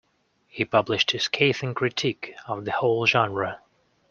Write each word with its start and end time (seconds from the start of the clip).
He 0.47 0.65
published 0.65 1.13
a 1.13 1.19
scathing 1.19 1.75
critique 1.75 2.33
of 2.47 2.65
the 2.65 2.71
whole 2.71 3.05
genre. 3.05 3.59